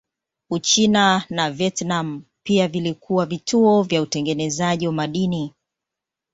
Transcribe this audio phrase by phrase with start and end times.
[0.49, 5.53] Uchina na Vietnam pia vilikuwa vituo vya utengenezaji wa madini.